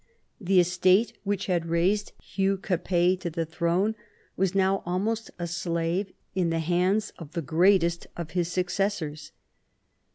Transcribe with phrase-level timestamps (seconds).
[0.39, 3.93] The estate which had raised Hugh Capet to the throne
[4.35, 9.31] was now almost a slave in the hands of the greatest of his successors.